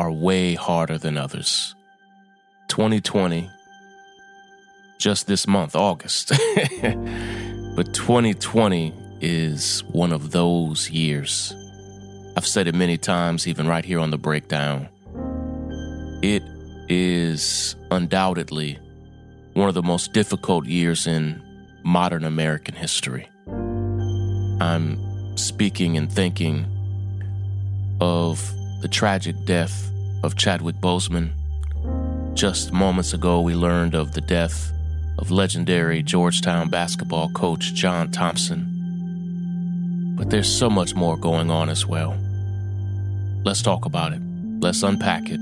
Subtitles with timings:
[0.00, 1.74] are way harder than others.
[2.68, 3.50] 2020,
[4.98, 6.28] just this month, August.
[7.76, 11.54] but 2020 is one of those years.
[12.34, 14.88] I've said it many times, even right here on the breakdown.
[16.22, 16.42] It
[16.88, 18.78] is undoubtedly
[19.52, 21.42] one of the most difficult years in
[21.84, 23.28] modern American history.
[24.62, 26.64] I'm speaking and thinking
[28.00, 29.90] of the tragic death
[30.22, 31.32] of Chadwick Boseman.
[32.34, 34.72] Just moments ago, we learned of the death
[35.18, 38.66] of legendary Georgetown basketball coach John Thompson.
[40.16, 42.16] But there's so much more going on as well.
[43.44, 44.22] Let's talk about it.
[44.60, 45.40] Let's unpack it.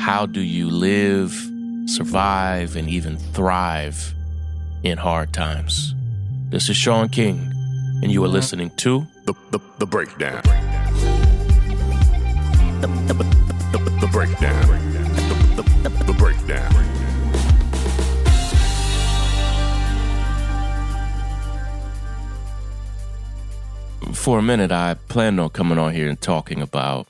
[0.00, 1.32] How do you live,
[1.86, 4.14] survive, and even thrive
[4.82, 5.94] in hard times?
[6.48, 7.38] This is Shaun King,
[8.02, 10.40] and you are listening to The, the, the breakdown.
[10.42, 10.69] The, the,
[12.80, 14.66] the, breakdown.
[15.56, 16.72] The, breakdown.
[24.14, 27.06] For a minute, I planned on coming on here and talking about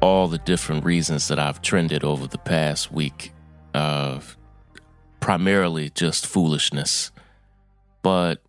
[0.00, 3.32] all the different reasons that I've trended over the past week.
[3.74, 4.20] Uh,
[5.20, 7.12] primarily just foolishness,
[8.02, 8.42] but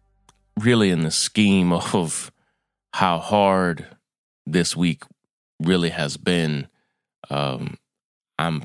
[0.60, 2.32] really in the scheme of
[2.94, 3.86] how hard
[4.46, 5.04] this week
[5.62, 6.68] really has been,
[7.30, 7.78] um,
[8.38, 8.64] I'm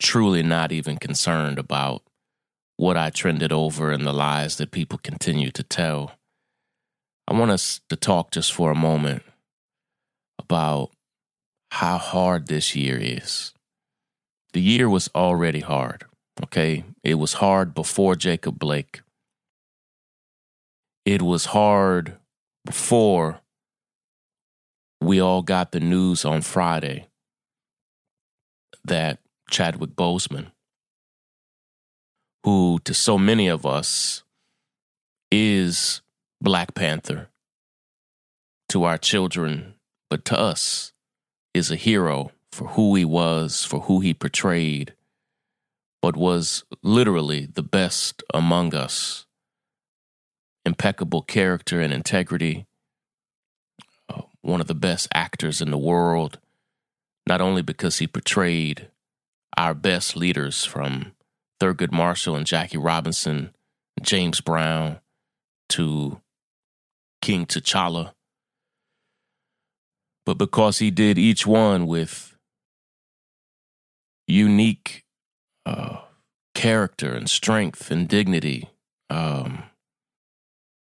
[0.00, 2.02] truly not even concerned about
[2.76, 6.12] what I trended over and the lies that people continue to tell.
[7.28, 9.22] I want us to talk just for a moment
[10.38, 10.90] about
[11.70, 13.52] how hard this year is.
[14.52, 16.04] The year was already hard,
[16.42, 16.84] okay?
[17.04, 19.02] It was hard before Jacob Blake.
[21.04, 22.18] It was hard
[22.64, 23.41] before
[25.02, 27.08] we all got the news on Friday
[28.84, 29.18] that
[29.50, 30.52] Chadwick Boseman,
[32.44, 34.22] who to so many of us
[35.30, 36.02] is
[36.40, 37.28] Black Panther,
[38.68, 39.74] to our children,
[40.08, 40.92] but to us
[41.52, 44.94] is a hero for who he was, for who he portrayed,
[46.00, 49.26] but was literally the best among us.
[50.64, 52.66] Impeccable character and integrity,
[54.42, 56.38] one of the best actors in the world,
[57.26, 58.88] not only because he portrayed
[59.56, 61.12] our best leaders from
[61.60, 63.54] Thurgood Marshall and Jackie Robinson,
[64.02, 64.98] James Brown,
[65.70, 66.20] to
[67.22, 68.12] King T'Challa,
[70.26, 72.36] but because he did each one with
[74.26, 75.04] unique
[75.66, 75.98] uh,
[76.54, 78.68] character and strength and dignity.
[79.10, 79.64] Um,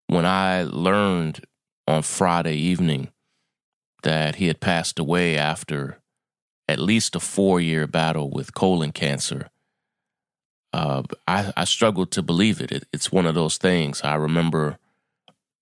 [0.07, 1.45] when I learned
[1.87, 3.12] on Friday evening
[4.03, 5.99] that he had passed away after
[6.67, 9.49] at least a four year battle with colon cancer,
[10.71, 12.71] uh, I, I, struggled to believe it.
[12.71, 12.85] it.
[12.91, 14.01] It's one of those things.
[14.01, 14.79] I remember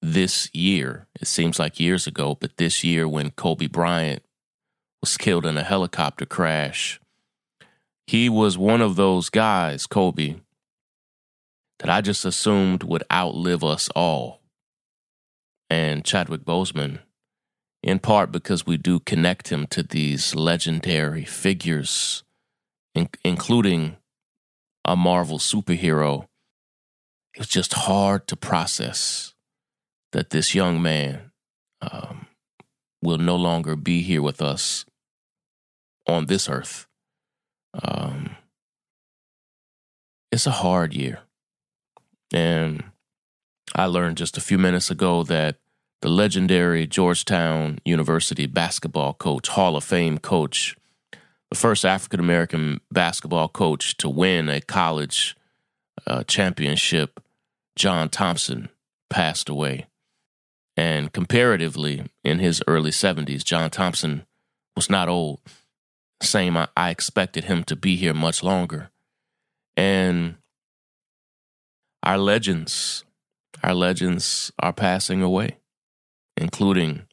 [0.02, 4.24] this year, it seems like years ago, but this year when Kobe Bryant
[5.02, 7.00] was killed in a helicopter crash,
[8.08, 10.35] he was one of those guys, Kobe,
[11.79, 14.41] that I just assumed would outlive us all.
[15.69, 17.00] And Chadwick Boseman,
[17.84, 22.24] in part because we do connect him to these legendary figures,
[22.94, 23.97] in- including
[24.86, 26.28] a Marvel superhero,
[27.34, 29.34] it was just hard to process
[30.12, 31.31] that this young man
[31.81, 32.28] um,
[33.02, 34.86] will no longer be here with us
[36.08, 36.88] on this earth.
[37.73, 38.35] Um,
[40.32, 41.20] it's a hard year.
[42.34, 42.84] And
[43.76, 45.58] I learned just a few minutes ago that
[46.02, 50.76] the legendary Georgetown University basketball coach, Hall of Fame coach,
[51.50, 55.36] the first African American basketball coach to win a college
[56.08, 57.22] uh, championship,
[57.76, 58.70] John Thompson,
[59.09, 59.86] passed away.
[60.76, 64.26] And comparatively, in his early 70s, John Thompson
[64.76, 65.40] was not old.
[66.22, 68.90] Same, I, I expected him to be here much longer.
[69.76, 70.36] And
[72.02, 73.03] our legends,
[73.62, 75.58] our legends are passing away,
[76.41, 77.03] including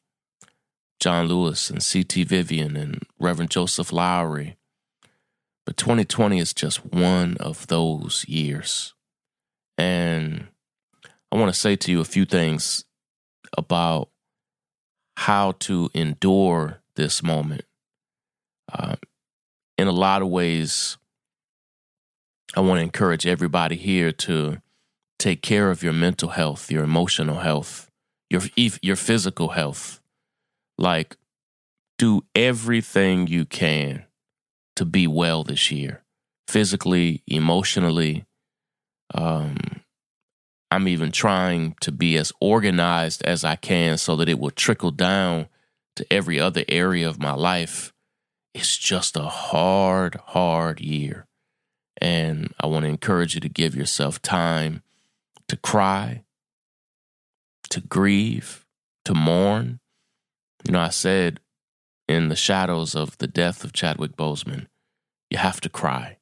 [0.99, 2.23] John Lewis and C.T.
[2.25, 4.57] Vivian and Reverend Joseph Lowery.
[5.65, 8.93] But 2020 is just one of those years.
[9.77, 10.47] And
[11.31, 12.85] I want to say to you a few things
[13.57, 14.09] about
[15.15, 17.65] how to endure this moment.
[18.71, 18.95] Uh,
[19.77, 20.97] in a lot of ways,
[22.55, 24.61] I want to encourage everybody here to
[25.17, 27.88] take care of your mental health, your emotional health,
[28.29, 29.99] your your physical health.
[30.77, 31.17] Like
[31.97, 34.05] do everything you can
[34.77, 36.03] to be well this year,
[36.47, 38.25] physically, emotionally.
[39.13, 39.57] Um,
[40.71, 44.91] I'm even trying to be as organized as I can so that it will trickle
[44.91, 45.47] down
[45.95, 47.91] to every other area of my life.
[48.53, 51.25] It's just a hard, hard year.
[52.01, 54.83] And I want to encourage you to give yourself time
[55.49, 56.23] to cry,
[57.69, 58.65] to grieve,
[59.05, 59.79] to mourn.
[60.65, 61.39] You know, I said
[62.07, 64.67] in the shadows of the death of Chadwick Boseman,
[65.29, 66.17] you have to cry.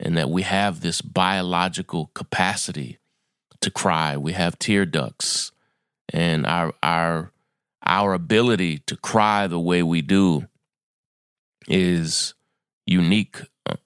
[0.00, 2.98] And that we have this biological capacity
[3.60, 4.16] to cry.
[4.16, 5.50] We have tear ducts.
[6.12, 7.32] And our our
[7.84, 10.46] our ability to cry the way we do
[11.66, 12.34] is
[12.86, 13.40] unique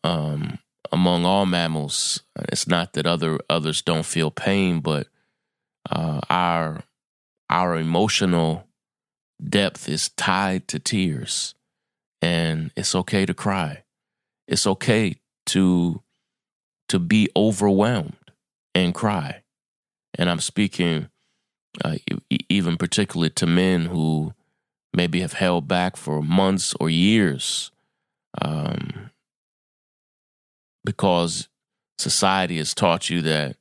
[0.05, 0.59] um,
[0.91, 2.23] among all mammals.
[2.51, 5.09] It's not that other others don't feel pain, but
[5.93, 6.83] uh, our
[7.51, 8.67] our emotional
[9.43, 11.55] depth is tied to tears,
[12.21, 13.85] and it's okay to cry.
[14.49, 15.17] It's okay
[15.47, 16.03] to
[16.89, 18.17] to be overwhelmed
[18.75, 19.43] and cry.
[20.19, 21.09] And I'm speaking
[21.85, 21.97] uh,
[22.49, 24.35] even particularly to men who
[24.93, 27.71] maybe have held back for months or years
[28.41, 29.11] um,
[30.85, 31.49] because
[31.99, 33.57] society has taught you that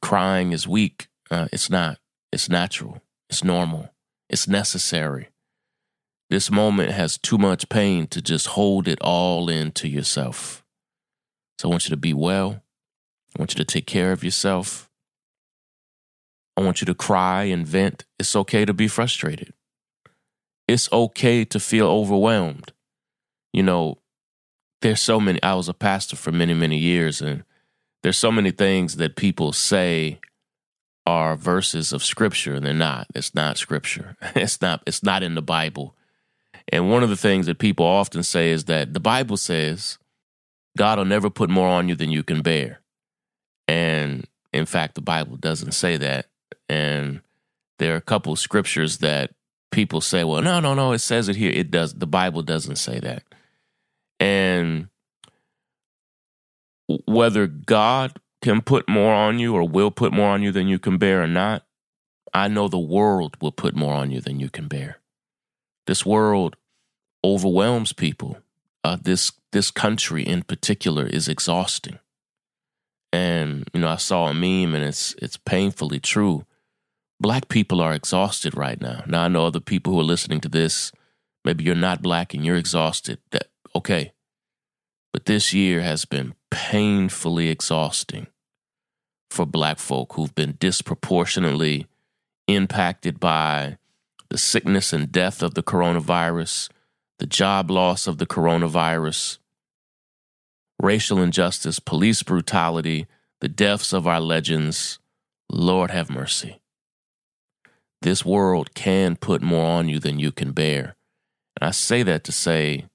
[0.00, 1.08] crying is weak.
[1.30, 1.98] Uh, it's not.
[2.32, 3.02] It's natural.
[3.28, 3.90] It's normal.
[4.28, 5.28] It's necessary.
[6.28, 10.64] This moment has too much pain to just hold it all into yourself.
[11.58, 12.62] So I want you to be well.
[13.36, 14.88] I want you to take care of yourself.
[16.56, 18.04] I want you to cry and vent.
[18.18, 19.52] It's okay to be frustrated.
[20.68, 22.72] It's okay to feel overwhelmed.
[23.52, 23.98] You know,
[24.82, 27.44] there's so many I was a pastor for many, many years and
[28.02, 30.20] there's so many things that people say
[31.10, 33.08] are verses of scripture and they're not.
[33.14, 34.16] It's not scripture.
[34.36, 35.96] It's not it's not in the Bible.
[36.72, 39.98] And one of the things that people often say is that the Bible says
[40.78, 42.80] God will never put more on you than you can bear.
[43.66, 46.26] And in fact, the Bible doesn't say that.
[46.68, 47.22] And
[47.78, 49.32] there are a couple scriptures that
[49.72, 51.50] people say, well, no, no, no, it says it here.
[51.50, 51.94] It does.
[51.94, 53.24] The Bible doesn't say that.
[54.20, 54.88] And
[57.06, 60.78] whether God can put more on you or will put more on you than you
[60.78, 61.64] can bear or not,
[62.32, 64.98] I know the world will put more on you than you can bear.
[65.86, 66.56] This world
[67.24, 68.38] overwhelms people.
[68.82, 71.98] Uh, this this country in particular is exhausting.
[73.12, 76.46] And you know, I saw a meme, and it's it's painfully true.
[77.20, 79.02] Black people are exhausted right now.
[79.06, 80.92] Now I know other people who are listening to this.
[81.44, 83.18] Maybe you're not black and you're exhausted.
[83.32, 84.12] That okay.
[85.12, 88.26] But this year has been painfully exhausting
[89.30, 91.86] for black folk who've been disproportionately
[92.48, 93.78] impacted by
[94.28, 96.68] the sickness and death of the coronavirus,
[97.18, 99.38] the job loss of the coronavirus,
[100.80, 103.06] racial injustice, police brutality,
[103.40, 104.98] the deaths of our legends.
[105.52, 106.60] Lord have mercy.
[108.02, 110.96] This world can put more on you than you can bear.
[111.60, 112.86] And I say that to say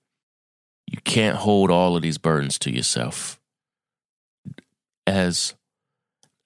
[0.87, 3.39] you can't hold all of these burdens to yourself.
[5.07, 5.55] As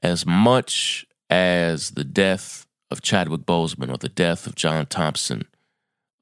[0.02, 5.46] as much as the death of Chadwick Boseman or the death of John Thompson,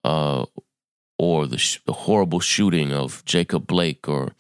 [0.04, 0.46] uh,
[1.18, 4.34] or the, sh- the horrible shooting of Jacob Blake, or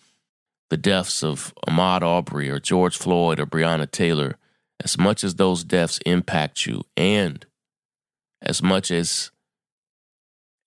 [0.70, 4.38] the deaths of Ahmaud Arbery or George Floyd or Breonna Taylor,
[4.84, 7.46] as much as those deaths impact you, and
[8.42, 9.32] as much as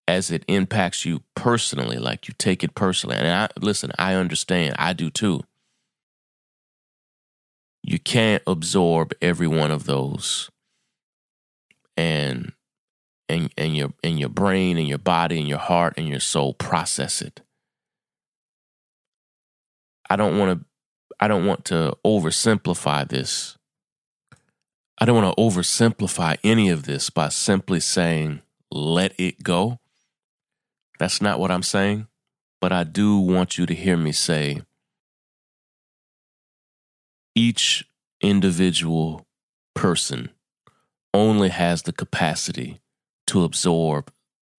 [0.08, 3.16] as it impacts you personally, like you take it personally.
[3.16, 5.42] And I listen, I understand, I do too.
[7.82, 10.50] You can't absorb every one of those
[11.96, 12.52] and
[13.28, 16.54] and and your and your brain and your body and your heart and your soul
[16.54, 17.40] process it.
[20.08, 20.66] I don't want to
[21.20, 23.56] I don't want to oversimplify this.
[24.98, 29.78] I don't want to oversimplify any of this by simply saying let it go.
[30.98, 32.08] That's not what I'm saying,
[32.60, 34.62] but I do want you to hear me say
[37.34, 37.84] each
[38.20, 39.26] individual
[39.74, 40.30] person
[41.14, 42.80] only has the capacity
[43.26, 44.12] to absorb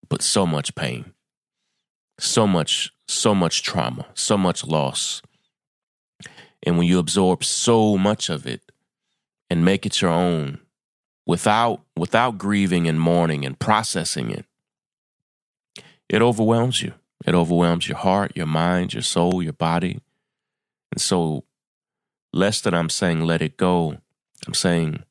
[0.09, 1.13] but so much pain,
[2.19, 5.23] so much, so much trauma, so much loss.
[6.63, 8.73] And when you absorb so much of it
[9.49, 10.61] and make it your own
[11.27, 14.45] without without grieving and mourning and processing it,
[16.09, 16.95] it overwhelms you.
[17.25, 20.01] It overwhelms your heart, your mind, your soul, your body.
[20.91, 21.45] And so
[22.33, 23.99] less than I'm saying let it go,
[24.47, 25.05] I'm saying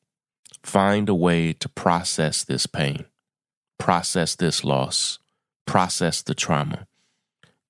[0.62, 3.04] find a way to process this pain,
[3.78, 5.18] process this loss,
[5.66, 6.86] process the trauma.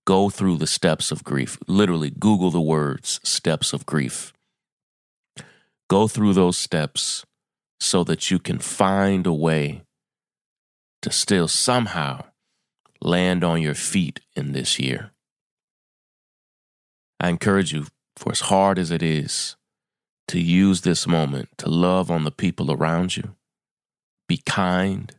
[0.06, 1.58] Go through the steps of grief.
[1.68, 4.32] Literally, Google the words steps of grief.
[5.88, 7.24] Go through those steps
[7.78, 9.82] so that you can find a way
[11.02, 12.24] to still somehow
[13.00, 15.12] land on your feet in this year.
[17.18, 17.86] I encourage you,
[18.20, 19.56] for as hard as it is,
[20.28, 23.34] to use this moment to love on the people around you.
[24.28, 25.10] Be kind,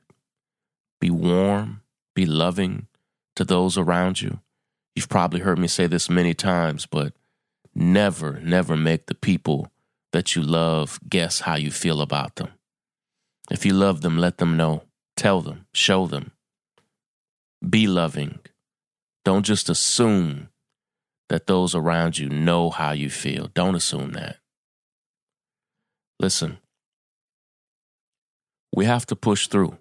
[0.99, 1.81] be warm,
[2.13, 2.85] be loving
[3.35, 4.39] to those around you.
[4.95, 7.13] You've probably heard me say this many times, but
[7.73, 9.71] never, never make the people
[10.13, 12.49] that you love guess how you feel about them.
[13.49, 14.83] If you love them, let them know.
[15.17, 16.33] Tell them, show them.
[17.67, 18.39] Be loving.
[19.25, 20.49] Don't just assume
[21.31, 23.49] that those around you know how you feel.
[23.53, 24.35] Don't assume that.
[26.19, 26.57] Listen,
[28.75, 29.77] we have to push through.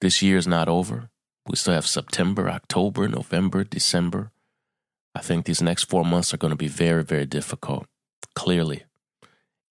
[0.00, 1.10] This year is not over.
[1.46, 4.32] We still have September, October, November, December.
[5.14, 7.84] I think these next four months are going to be very, very difficult.
[8.34, 8.84] Clearly,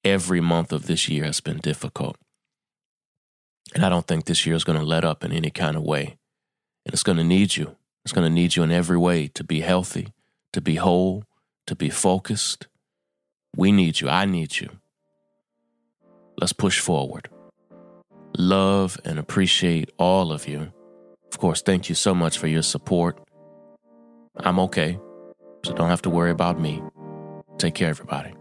[0.03, 2.17] every month of this year has been difficult.
[3.73, 5.81] And I don't think this year is going to let up in any kind of
[5.81, 6.17] way.
[6.85, 7.77] And it's going to need you.
[8.05, 10.13] It's going to need you in every way to be healthy,
[10.53, 11.23] to be whole,
[11.67, 12.67] to be focused.
[13.55, 14.09] We need you.
[14.09, 14.69] I need you.
[16.37, 17.29] Let's push forward.
[18.37, 20.71] Love and appreciate all of you.
[21.31, 23.19] Of course, thank you so much for your support.
[24.37, 24.99] I'm okay,
[25.63, 26.81] so don't have to worry about me.
[27.57, 28.33] Take care, everybody.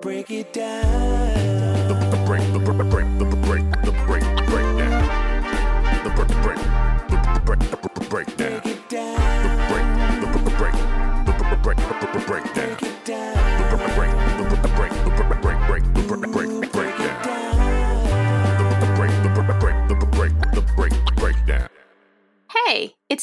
[0.00, 1.88] Break it down.
[1.88, 3.64] The, the break, the break, the break, the break,
[4.06, 6.04] break, the breakdown.
[6.04, 6.58] The break, the break,
[7.08, 8.06] the, the break, the, the.
[8.08, 8.28] Break
[8.66, 9.25] it down.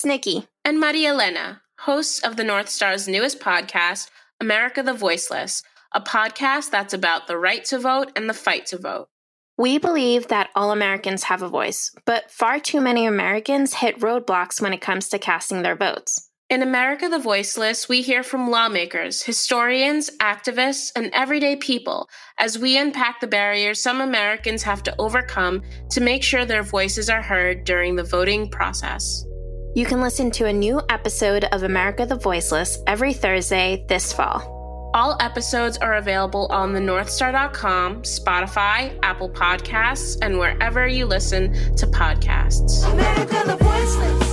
[0.05, 6.01] Nikki and Maria Elena, hosts of the North Star's newest podcast, America the Voiceless, a
[6.01, 9.07] podcast that's about the right to vote and the fight to vote.
[9.57, 14.59] We believe that all Americans have a voice, but far too many Americans hit roadblocks
[14.59, 16.29] when it comes to casting their votes.
[16.49, 22.77] In America the Voiceless, we hear from lawmakers, historians, activists, and everyday people as we
[22.77, 27.63] unpack the barriers some Americans have to overcome to make sure their voices are heard
[27.63, 29.25] during the voting process.
[29.75, 34.91] You can listen to a new episode of America the Voiceless every Thursday this fall.
[34.93, 41.87] All episodes are available on the thenorthstar.com, Spotify, Apple Podcasts, and wherever you listen to
[41.87, 42.85] podcasts.
[42.93, 44.32] America the voiceless.